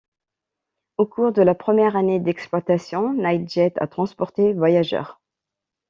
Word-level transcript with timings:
Au 0.97 1.05
cours 1.05 1.31
de 1.31 1.43
la 1.43 1.53
première 1.53 1.95
année 1.95 2.19
d'exploitation, 2.19 3.13
Nightjet 3.13 3.71
a 3.77 3.85
transporté 3.85 4.51
voyageurs. 4.51 5.21